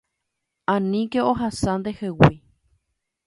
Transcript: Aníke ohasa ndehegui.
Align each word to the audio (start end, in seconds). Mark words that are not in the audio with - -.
Aníke 0.73 1.21
ohasa 1.31 1.71
ndehegui. 1.79 2.35